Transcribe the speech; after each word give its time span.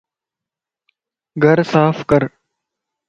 گھر 1.43 1.57
صاف 1.71 1.97
ڪر 2.09 2.21